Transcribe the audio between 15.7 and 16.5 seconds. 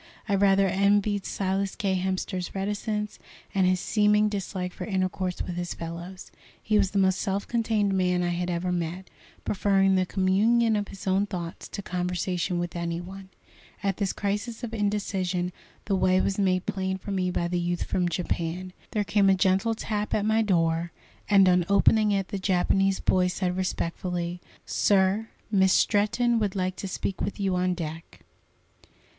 the way was